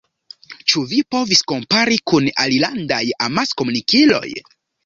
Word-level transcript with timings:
Ĉu 0.71 0.81
vi 0.93 1.01
povis 1.15 1.43
kompari 1.51 1.99
kun 2.13 2.31
alilandaj 2.47 3.03
amaskomunikiloj? 3.29 4.27